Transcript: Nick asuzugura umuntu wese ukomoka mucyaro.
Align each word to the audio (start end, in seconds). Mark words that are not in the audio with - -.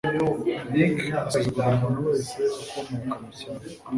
Nick 0.71 0.97
asuzugura 1.27 1.67
umuntu 1.73 1.99
wese 2.07 2.37
ukomoka 2.61 3.13
mucyaro. 3.23 3.67